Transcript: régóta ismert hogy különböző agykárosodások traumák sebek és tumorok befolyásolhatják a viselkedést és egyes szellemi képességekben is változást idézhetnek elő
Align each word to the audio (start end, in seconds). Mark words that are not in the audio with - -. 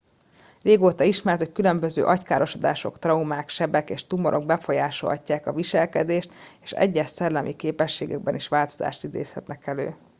régóta 0.61 1.03
ismert 1.03 1.39
hogy 1.39 1.51
különböző 1.51 2.05
agykárosodások 2.05 2.99
traumák 2.99 3.49
sebek 3.49 3.89
és 3.89 4.05
tumorok 4.05 4.45
befolyásolhatják 4.45 5.47
a 5.47 5.53
viselkedést 5.53 6.31
és 6.61 6.71
egyes 6.71 7.09
szellemi 7.09 7.55
képességekben 7.55 8.35
is 8.35 8.47
változást 8.47 9.03
idézhetnek 9.03 9.67
elő 9.67 9.95